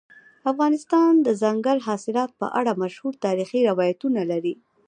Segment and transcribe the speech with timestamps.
[0.51, 4.53] افغانستان د دځنګل حاصلات په اړه مشهور تاریخی روایتونه لري.